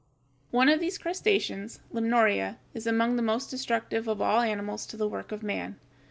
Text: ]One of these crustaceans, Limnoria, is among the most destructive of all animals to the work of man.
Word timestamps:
]One 0.49 0.67
of 0.67 0.79
these 0.79 0.97
crustaceans, 0.97 1.79
Limnoria, 1.93 2.57
is 2.73 2.87
among 2.87 3.17
the 3.17 3.21
most 3.21 3.51
destructive 3.51 4.07
of 4.07 4.19
all 4.19 4.41
animals 4.41 4.87
to 4.87 4.97
the 4.97 5.07
work 5.07 5.31
of 5.31 5.43
man. 5.43 5.79